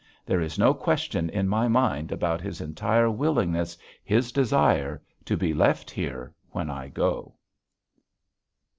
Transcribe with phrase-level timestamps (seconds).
[0.25, 5.53] There is no question in my mind about his entire willingness, his desire, to be
[5.53, 7.35] left here when I go.